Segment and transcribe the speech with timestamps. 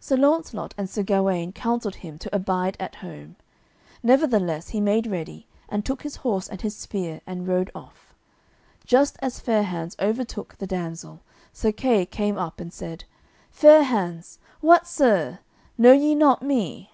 [0.00, 3.36] Sir Launcelot and Sir Gawaine counselled him to abide at home;
[4.02, 8.14] nevertheless he made ready and took his horse and his spear and rode off.
[8.86, 11.20] Just as Fair hands overtook the damsel,
[11.52, 13.04] Sir Kay came up, and said,
[13.50, 15.40] "Fair hands, what sir,
[15.76, 16.90] know ye not me?"